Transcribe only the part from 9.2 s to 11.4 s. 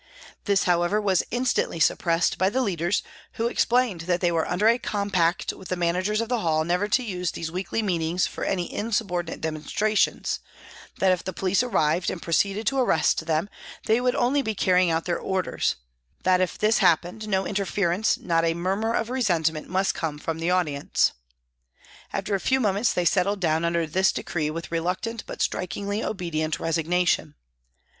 demonstrations; that if the